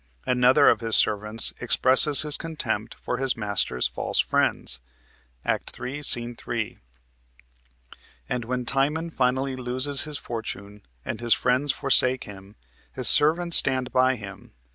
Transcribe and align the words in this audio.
Another 0.25 0.67
of 0.67 0.79
his 0.79 0.95
servants 0.95 1.53
expresses 1.59 2.23
his 2.23 2.35
contempt 2.35 2.95
for 2.95 3.17
his 3.17 3.37
master's 3.37 3.85
false 3.87 4.17
friends 4.19 4.79
(Act 5.45 5.69
3, 5.69 6.01
Sc. 6.01 6.17
3), 6.39 6.79
and 8.27 8.43
when 8.45 8.65
Timon 8.65 9.11
finally 9.11 9.55
loses 9.55 10.05
his 10.05 10.17
fortune 10.17 10.81
and 11.05 11.21
his 11.21 11.35
friends 11.35 11.71
forsake 11.71 12.23
him, 12.23 12.55
his 12.91 13.07
servants 13.07 13.57
stand 13.57 13.91
by 13.91 14.15
him. 14.15 14.53